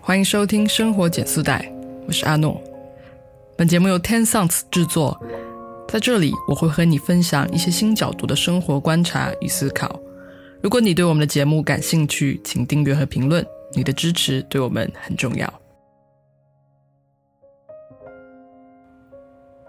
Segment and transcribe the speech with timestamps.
[0.00, 1.60] 欢迎收听《生活减速带》，
[2.06, 2.60] 我是阿诺。
[3.56, 5.20] 本节目由 Ten Sounds 制作，
[5.88, 10.00] 在这里我会和你分享一些新角度的生活观察与思考。
[10.60, 15.52] 如果你对我们的节目感兴趣，请订阅和评论，你的支持对我们很重要。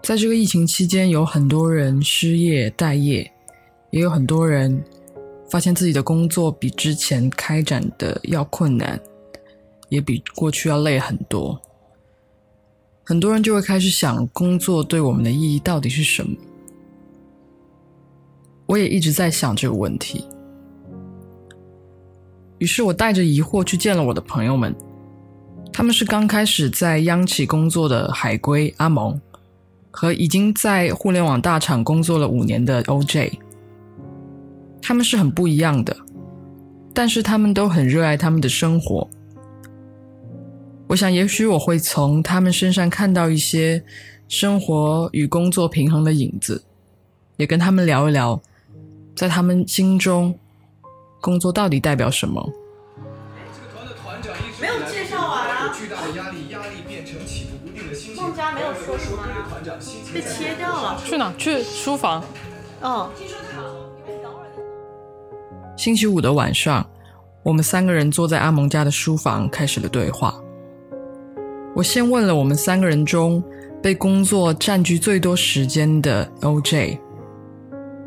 [0.01, 3.31] 在这个疫情期间，有很多人失业待业，
[3.91, 4.83] 也有很多人
[5.49, 8.99] 发现自己的工作比之前开展的要困难。
[9.89, 11.61] 也比过去要累很多，
[13.03, 16.35] 很多人就会开始想，工作对我们的意义到底是什么？
[18.65, 20.25] 我也一直在想这个问题。
[22.57, 24.75] 于是我带着疑惑去见了我的朋友们，
[25.71, 29.21] 他们是刚开始在央企工作的海归阿蒙，
[29.91, 33.37] 和已经在互联网大厂工作了五年的 OJ，
[34.87, 35.97] 他们是很不一样的，
[36.93, 39.09] 但是他们都很热爱他们的生活。
[40.87, 43.83] 我想，也许我会从他们身上看到一些
[44.27, 46.63] 生活与工作平衡的影子，
[47.37, 48.39] 也跟他们聊一聊，
[49.15, 50.37] 在他们心中，
[51.19, 52.47] 工作到底代表什么。
[54.61, 55.73] 没有介绍完啊！
[58.15, 59.49] 孟佳没有说什么啊？
[60.13, 61.01] 被切掉了。
[61.03, 61.33] 去哪？
[61.39, 62.23] 去书房。
[62.83, 63.09] 嗯。
[65.85, 66.83] 星期五的晚上，
[67.43, 70.33] 我们三个人坐在阿蒙家的书房，开始了对话。
[71.75, 73.43] 我先问了我们三个人中
[73.83, 76.97] 被工作占据最多时间的 OJ。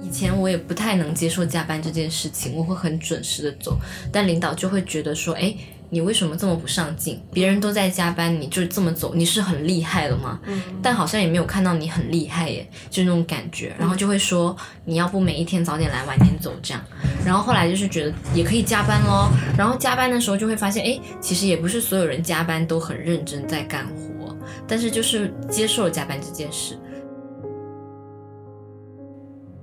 [0.01, 3.79] 以前我也不太能接受加班这件事情，我会很准时的走，
[4.11, 5.55] 但领导就会觉得说，哎。
[5.91, 7.23] 你为什么这么不上进？
[7.33, 10.39] 别人都在加班，你就这么走，你是很厉害了吗？
[10.47, 13.75] 嗯，但好像也没有看到你很厉害耶，就是那种感觉。
[13.79, 16.83] 然后就会说，你要不每一天早点来，晚点走这样。
[17.25, 19.31] 然后后来就是觉得也可以加班咯。
[19.57, 26.79] 然后加班的时候就会发现，哎，其实也不是所有人加班都很认真在干活，但是就是接受了加班这件事。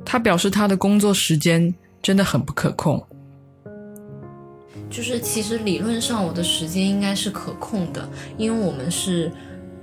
[0.03, 3.05] 他表示他的工作时间真的很不可控。
[4.89, 9.31] 就是其实理论上我的时间应该是可控的，因为我们是，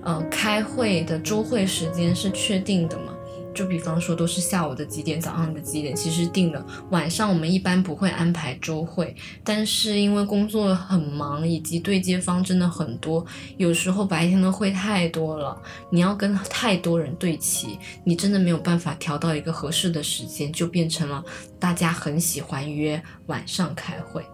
[0.02, 3.12] 呃，开会的周会时间是确定的嘛。
[3.54, 6.64] 就比方说都是下午的几点，早上的几点，其实定的。
[6.88, 9.14] 晚上我们一般不会安排周会，
[9.44, 13.22] 但是因为工作很忙，以及对接方真的很多，
[13.58, 15.54] 有时候白天的会太多了，
[15.90, 21.22] 你要跟太多人对齐，你真的没有办法调到一个合适的时间，就变成了
[21.58, 24.24] 大家很喜欢约晚上开会。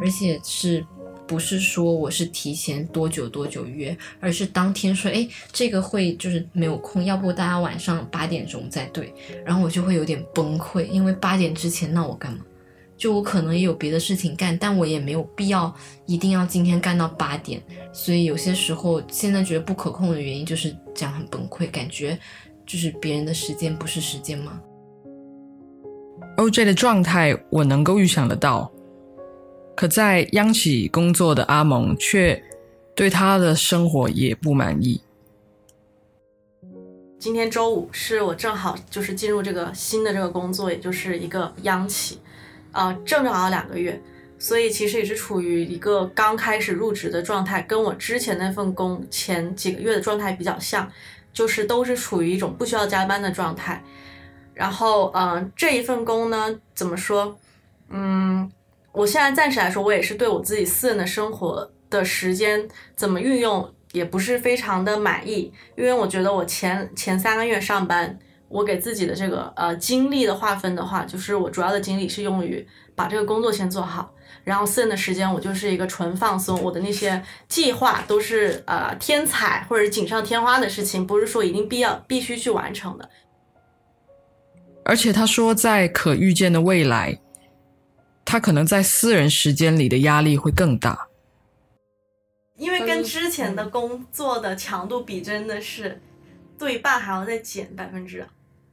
[0.00, 0.84] 而且是
[1.26, 9.12] 不是说我是提前多久多久约，而是当天说，哎，这个会就是没有空，要不大家晚上八点钟再对，
[9.44, 12.40] 然后我就会有点崩溃，因为八点之前那我干嘛？
[12.98, 15.74] 就我可能也有别的事情干，但我也没有必要
[16.06, 17.60] 一定要今天干到八点，
[17.92, 22.16] 所以有些时候现在觉得不可控的原因就是这样很崩溃，感觉
[22.64, 24.60] 就是别人的时间不是时间吗
[26.36, 28.70] ？OJ 的状态我能够预想得到。
[29.82, 32.40] 可在央企工作的阿蒙却
[32.94, 35.02] 对他的生活也不满意。
[37.18, 42.20] 今天周五是我正好就是进入这个新的这个工作，也就是一个央企，
[42.70, 44.00] 啊，正正好两个月，
[44.38, 50.88] 所以其实也是处于一个刚开始入职的状态，跟我之前那份工前几个月的状态比较像，
[51.32, 53.82] 就是都是处于一种不需要加班的状态。
[54.54, 57.36] 然后，嗯，这一份工呢，怎么说？
[57.88, 58.48] 嗯。
[58.92, 65.52] 我现在暂时来说，我也是对我自己私人的生活的时间怎么运用，也不是非常的满意。
[65.76, 74.12] 因为我觉得我前前三个月上班，我给自己的这个呃精力的划分的话，就是我主要的精力是用于把这个工作先做好，
[74.44, 83.08] 然后私人的时间我就是一个纯放松，我的那些计划都是呃天才或者锦上添花的事情，不是说一定必要必须去完成的。
[84.84, 87.18] 而且他说，在可预见的未来。
[88.24, 91.08] 他可能在私人时间里的压力会更大，
[92.56, 96.00] 因为跟之前的工作的强度比，真的是
[96.58, 98.26] 对半还要再减百分之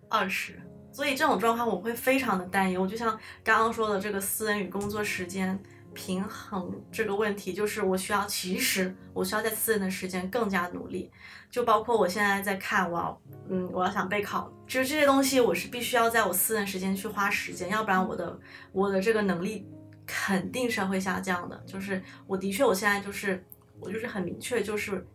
[0.07, 0.60] 二十，
[0.92, 2.88] 所以这种状况我会非常的担忧。
[2.88, 5.60] 就像刚刚说的这个私人与工作时间
[5.94, 11.12] 平衡这个问题，就是我需要，其实我需要在私人的时间更加努力。
[11.51, 18.39] 就包括我现在在看，我要，嗯，我要想备考，就是这些东西，我是必须要在我私人时间去花时间，要不然我的
[18.71, 19.68] 我的这个能力
[20.06, 21.62] 肯定是会下降的。
[21.65, 23.44] 就是我的确，我现在就是
[23.80, 25.06] 我就是很明确，就是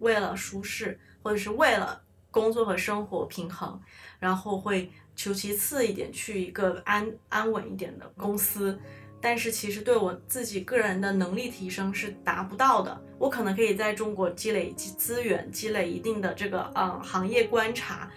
[0.00, 3.80] 为了舒适，或者是为了工作和生活平衡，
[4.18, 8.76] 然后会求其次一点去一个安安稳一点的公司。
[9.24, 13.00] 但是其实对我自己个人的能力提升是达不到的。
[13.18, 18.10] 我可能可以在中国积累资源，积累一定的这个嗯行业观察，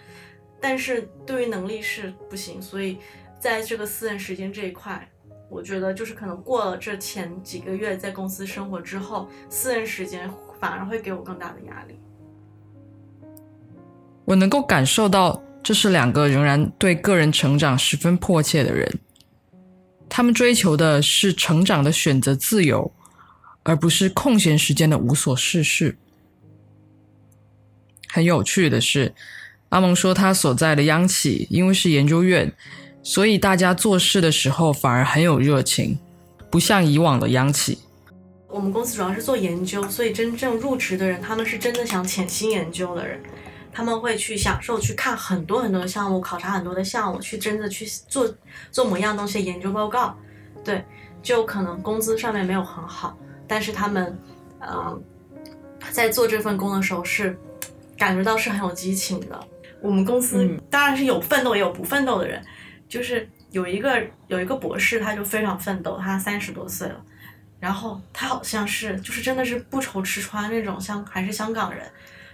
[0.60, 2.60] 但是对于能力是不行。
[2.60, 2.98] 所以
[3.40, 5.08] 在这个私人时间这一块，
[5.48, 11.98] 我觉得就是可能过了这前几个月在公司生活之后，私人时间反而会给我更大的压力。
[14.26, 18.86] 我能够感受到，这是两个仍然对个人成长十分迫切的人。
[20.08, 22.92] 他们追求的是成长的选择自由，
[23.62, 25.96] 而不是空闲时间的无所事事。
[28.08, 29.14] 很有趣的是，
[29.68, 32.52] 阿蒙说他所在的央企因为是研究院，
[33.02, 35.98] 所以大家做事的时候反而很有热情，
[36.50, 37.78] 不像以往的央企。
[38.48, 43.20] 我们公司主要是做研究，所以真正入职的人，他们是真的想潜心研究的人。
[43.72, 48.28] 他们会去享受去看很多很多的项目，考察很多的项目，去真的去做
[48.70, 50.16] 做某样东西的研究报告。
[50.64, 50.84] 对，
[51.22, 53.16] 就可能工资上面没有很好，
[53.46, 54.18] 但是他们，
[54.60, 55.02] 嗯，
[55.90, 57.38] 在做这份工的时候是
[57.96, 59.40] 感觉到是很有激情的。
[59.80, 62.44] 我们公司当然是有奋斗也有不奋斗的人，
[62.88, 67.00] 就是有一个有一个博士，他就非常奋斗，他三十多岁了，
[67.60, 71.88] 然后他好像是就是真的是不愁吃穿那种，像还是香港人。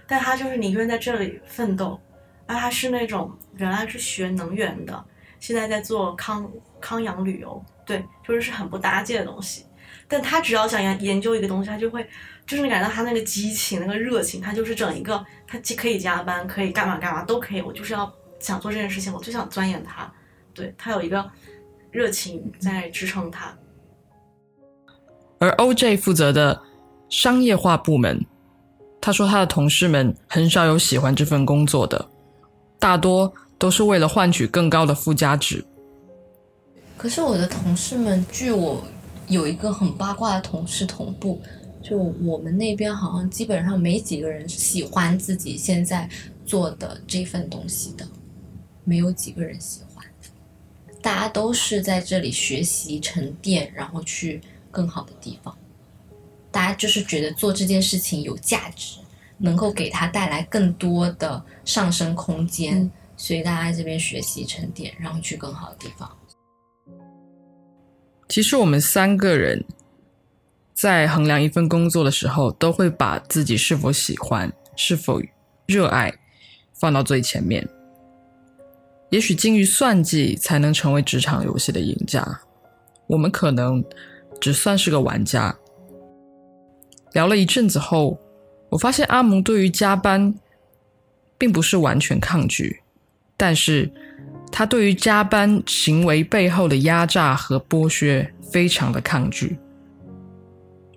[0.07, 1.99] 但他就是宁愿在这里奋斗，
[2.45, 5.05] 而他是那种原来是学能源的，
[5.39, 6.49] 现在在做康
[6.79, 9.65] 康养旅游，对，就是是很不搭界的东西。
[10.07, 12.07] 但他只要想研研究一个东西，他就会，
[12.45, 17.61] 就是你感觉到他那个激情、那个热情，他就是整一个，他既可以加班，可以干嘛干嘛都可以。
[17.61, 20.11] 我就是要想做这件事情，我就想钻研它，
[20.53, 21.27] 对他有一个
[21.89, 23.51] 热情在支撑他。
[25.39, 26.61] 而 OJ 负责的
[27.09, 28.23] 商业化部门。
[29.05, 32.03] 他说，他的同事们很少有喜欢这份工作的，
[32.79, 35.63] 大多都是为了换取更高的附加值。
[36.97, 38.83] 可是我的同事们，据我
[39.27, 41.39] 有一个很八卦的同事同步，
[41.83, 46.09] 就我们那边好像基本上没几个人喜欢自己现在
[46.43, 48.07] 做的这份东西的，
[48.85, 50.03] 没有几个人喜欢。
[51.03, 54.41] 大家都是在这里学习沉淀，然后去
[54.71, 55.55] 更好的地方。
[56.55, 58.99] 大家就是觉得做这件事情有价值，
[59.37, 66.09] 能够给他带来更多的上升空间，所以大家这边学习沉淀，然后去更好的地方。
[68.29, 69.65] 其实我们三个人
[70.73, 75.21] 在衡量一份工作的时候，都会把自己是否喜欢、是否
[75.65, 76.09] 热爱
[76.71, 77.67] 放到最前面。
[79.09, 82.25] 也许精于算计才能成为职场游戏的赢家，
[83.07, 83.83] 我们可能
[84.39, 85.53] 只算是个玩家。
[87.15, 88.19] 聊了一阵子后，
[88.67, 90.35] 我发现阿蒙对于加班
[91.37, 92.81] 并不是完全抗拒，
[93.37, 93.89] 但是
[94.51, 99.57] 他对于加班行为背后的压榨和剥削非常的抗拒。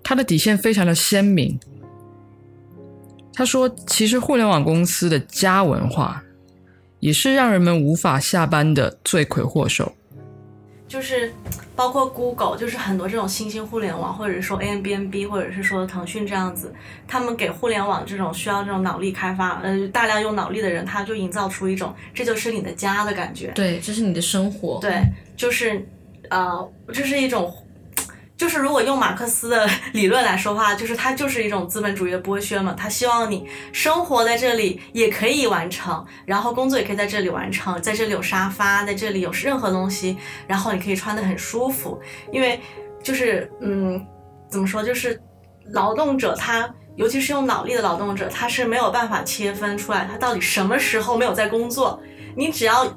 [0.03, 1.57] 他的底线非常的鲜明。
[3.33, 6.21] 他说：“其实互联网公司的加文化，
[6.99, 9.93] 也是让人们无法下班的罪魁祸首。”
[10.89, 11.31] 就是
[11.75, 16.73] 包括 Google，就是很多这种新兴互联网，或者说 A M B N B，或者是说腾讯这样子，
[17.07, 23.51] 他们给互联网这种需要这种脑力开发，呃，大量用脑力的人，他就营造出一种这就是你的家的感觉。
[23.55, 24.79] 对，这是你的生活。
[24.81, 25.01] 对，
[25.37, 25.87] 就是
[26.29, 27.53] 呃，这是一种。
[28.39, 32.73] 就是如果用马克思的 理论来说话，就是它就是一种资本主义的剥削嘛。
[32.73, 41.99] 他希望你生活在这里也可以完成，然后工作也可以在这里完成，在这里有沙发，在这里有任何东西，然后你可以穿得很舒服。
[42.31, 42.61] 因为
[43.03, 44.01] 就是嗯，
[44.49, 45.21] 怎么说，就是
[45.73, 52.01] 劳动者他，尤其是用脑力的劳动者，他是没有办法切分出来他到底什么时候没有在工作。
[52.37, 52.87] 你只要。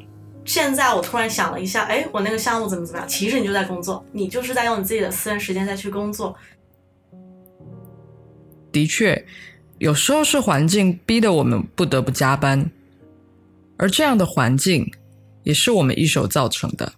[0.44, 3.08] 现在我突然想了一下，哎，我那个项目怎么怎么样？
[3.08, 6.34] 其实你就在工作，你就是在用你自己的私人时间再去工作。
[8.72, 9.24] 的确，
[9.78, 12.70] 有时候是环境逼得我们不得不加班，
[13.76, 14.90] 而这样的环境
[15.42, 16.92] 也是我们一手造成的。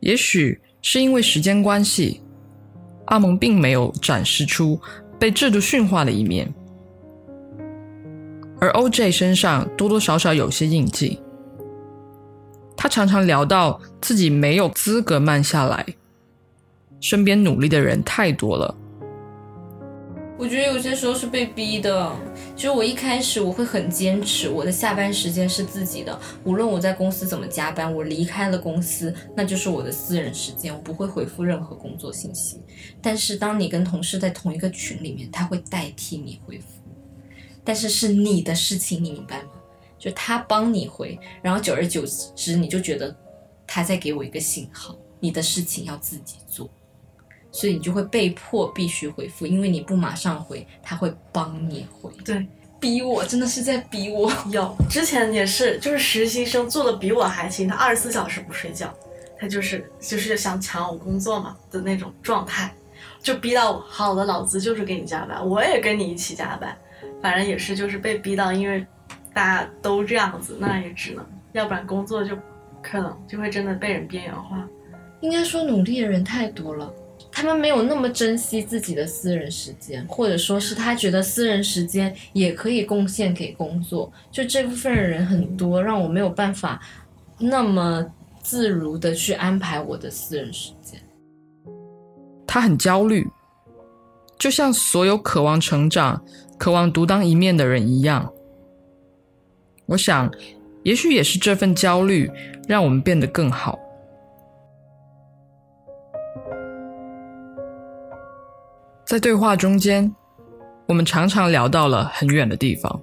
[0.00, 2.20] 也许是因为时间关系，
[3.06, 4.80] 阿蒙并没有展示出
[5.18, 6.52] 被制度驯化的一面。
[8.60, 11.20] 而 OJ 身上多多少少有些印记，
[12.76, 15.86] 他常常聊到自己没有资格慢下来，
[17.00, 18.74] 身边努力的人太多了。
[20.36, 22.12] 我觉得有些时候是被逼的。
[22.54, 32.60] 其实我一开始我会很坚持，我的下班时间是自己的，无论我在公司怎么加班，我离开了公司，那就是我的私人时间，我不会回复任何工作信息。
[33.02, 36.77] 但是当你跟同事在同一个群里面，他会代替你回复。
[37.68, 39.50] 但是是你的事情，你明白吗？
[39.98, 42.02] 就他帮你回，然后久而久
[42.34, 43.14] 之，你就觉得
[43.66, 46.66] 他在给我一个信号，你的事情要自己做，
[47.52, 52.10] 所以你就会被迫必须回复，因为你不马上回，他会帮你回。
[52.24, 52.46] 对，
[52.80, 54.32] 逼我，真的是在逼我。
[54.50, 58.90] 有之前也是，就是实习生做的比我还勤，他二十四小时不睡觉，
[59.38, 62.74] 他就是就是想抢我工作嘛的那种状态，
[63.22, 66.74] 就逼到我，好的，老子就是给你加班，我也跟你一起加班，
[67.22, 68.86] 反正也是就是被逼到，因为
[69.32, 72.36] 大家都这样子，那也只能，要不然工作就
[72.82, 74.66] 可能就会真的被人边缘化。
[75.20, 76.92] 应该说，努力的人太多了，
[77.32, 84.12] 他们没有那么珍惜自己的私人时间，或者说是他觉得私人时间也可以贡献给工作。
[84.30, 86.80] 就这部分人很多，让我没有办法
[87.36, 88.06] 那么
[88.40, 91.00] 自如的去安排我的私人时间。
[92.46, 93.26] 他很焦虑，
[94.38, 96.24] 就像所有渴望成长、
[96.58, 98.30] 渴望独当一面的人一样。
[99.86, 100.30] 我想，
[100.82, 102.30] 也许也是这份焦虑
[102.66, 103.78] 让我们变得更好。
[109.06, 110.14] 在对话中间，
[110.86, 113.00] 我们常常聊到了很远的地方，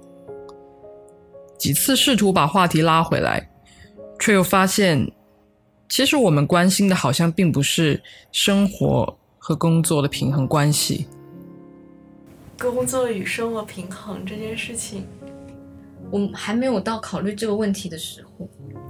[1.58, 3.50] 几次试图把话题拉回来，
[4.20, 5.10] 却又发现，
[5.88, 11.08] 其实我们关心的好像并不是生活和工作的平衡关系。
[12.58, 15.06] 工作与生活平衡这件事情，
[16.10, 18.48] 我还没有到考虑这个问题的时候。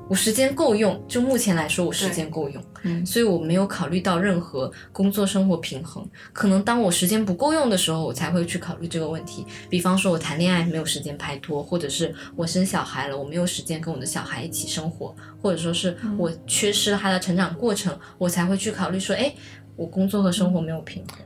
[0.09, 6.09] 我时间够用，就目前来说，我时间够用，嗯所以我没有考虑到任何工作生活平衡。
[6.33, 9.45] 可能当我时间不够用的时候，我才会去考虑这个问题。
[9.69, 19.35] 比方说，我谈恋爱没有时间拍拖，或者是我生小孩了，我没有时间跟我的小孩一起生活，或者说是我缺失了他的成长过程，我才会去考虑说，哎，
[19.75, 21.26] 我工作和生活没有平衡。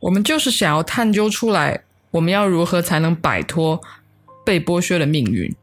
[0.00, 3.80] 我们就是想要探究出来，我们要如何才能摆脱
[4.44, 5.54] 被剥削的命运。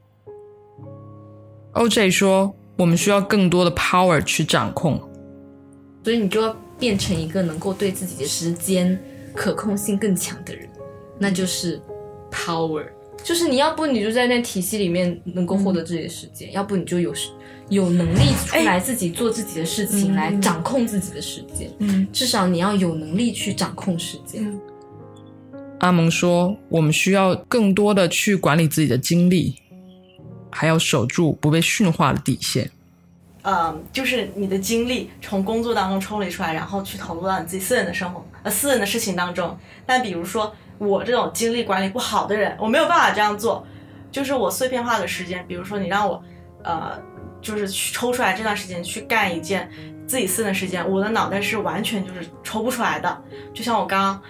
[1.73, 5.01] OJ 说，我们需要更多的 power 去掌控。
[6.03, 8.97] 所以你就要变成一个能够对自己的时间
[9.33, 10.69] 可控性更强的人，
[11.17, 11.81] 那就是
[12.31, 12.85] power。
[13.23, 17.29] 就是你要不你就在那体系里面能够获得自己的时间，要不你就有时
[17.69, 21.71] 有能力出来自己做自己的事情，嗯来掌控自己的时间。
[21.79, 24.43] 嗯至少你要有能力去掌控时间。
[24.43, 24.59] 嗯
[25.79, 29.55] 阿蒙说，我们需要更多的去管理自己的精力，
[30.49, 32.71] 还要守住不被驯化的底线。
[33.41, 39.55] 嗯，就是你的精力从工作当中抽离出来，然后去投入到你自己私人的生活、呃私人的事情当中。
[39.85, 43.65] 但比如说我这种精力管理不好的人，我没有办法这样做。
[44.11, 46.23] 就是我碎片化的时间，比如说你让我，
[46.63, 46.97] 呃，
[47.41, 49.69] 就是去抽出来这段时间去干一件
[50.07, 53.23] 自己私人的时间，我的脑袋是完全就是抽不出来的。
[53.53, 54.21] 就像我刚刚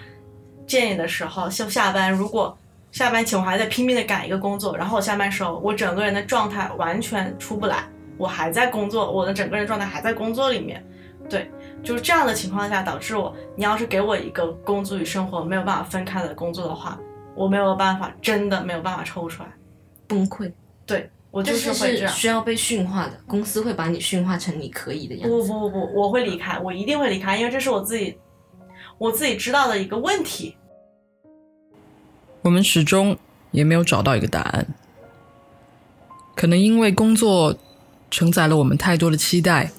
[0.66, 2.56] 见你的时候，下下班如果
[2.90, 7.84] 下班前我还在拼命的赶一个工作，然后我下班时候我整个人的状态完全出不来。
[8.18, 10.82] 我还在工作，我的整个人状态还在工作里面，
[11.28, 11.50] 对，
[11.82, 16.98] 就是这样的情况下导致我，你要是给我一个工作与生活没有办法分开的工作的话，
[17.34, 19.48] 我没有办法，真的没有办法抽出来，
[20.06, 20.50] 崩溃，
[20.84, 22.12] 对我就是是会这样。
[22.12, 25.28] 需要被驯化的，公司会把你驯化成你可以的样子。
[25.28, 28.18] 不不不不，我会离开，我一定会离开，因为这是我自己，
[28.98, 30.56] 我自己知道的一个问题。
[32.42, 33.16] 我们始终
[33.50, 34.66] 也没有找到一个答案，
[36.34, 37.56] 可能因为工作
[38.10, 39.70] 承载了我们太多的期待，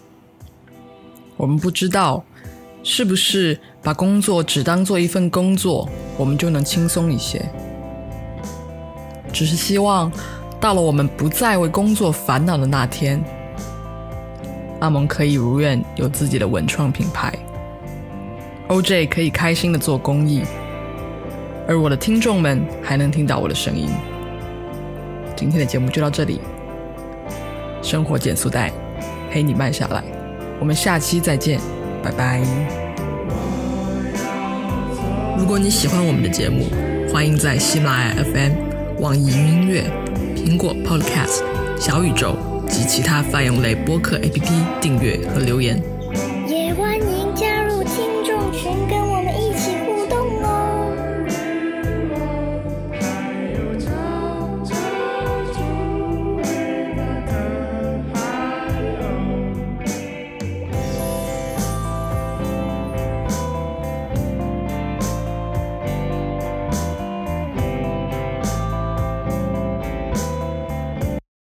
[1.38, 2.24] 我们不知道
[2.84, 7.42] 是不是把工作只当做一份工作，我们就能轻松一些。
[9.32, 10.12] 只是希望
[10.60, 13.24] 到了我们不再为工作烦恼的那天，
[14.80, 17.32] 阿蒙可以如愿有自己的文创品牌
[18.70, 20.44] ，OJ 可以开心的做公益。
[21.68, 23.90] 而我的听众们还能听到我的声音。
[25.36, 26.40] 今天的节目就到这里，
[27.84, 28.72] 生活减速带
[29.30, 30.04] 陪你慢下来，
[30.60, 31.60] 我们下期再见，
[32.04, 32.42] 拜拜。
[35.38, 36.66] 如果你喜欢我们的节目，
[37.14, 39.84] 欢迎在喜马拉雅 FM、网易云音乐、
[40.36, 41.44] 苹果 Podcast、
[41.80, 42.36] 小宇宙
[42.68, 45.82] 及其他泛用类播客 APP 订阅和留言。